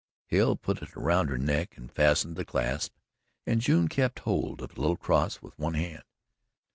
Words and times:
Hale 0.29 0.55
put 0.55 0.81
it 0.81 0.97
around 0.97 1.27
her 1.27 1.37
neck 1.37 1.77
and 1.77 1.91
fastened 1.91 2.35
the 2.35 2.43
clasp 2.43 2.95
and 3.45 3.61
June 3.61 3.87
kept 3.87 4.17
hold 4.21 4.63
of 4.63 4.73
the 4.73 4.81
little 4.81 4.97
cross 4.97 5.43
with 5.43 5.53
one 5.59 5.75
hand. 5.75 6.01